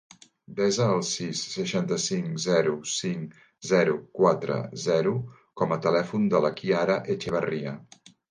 [0.59, 3.35] Desa el sis, seixanta-cinc, zero, cinc,
[3.73, 5.13] zero, quatre, zero
[5.63, 7.77] com a telèfon de la Chiara Etxebarria.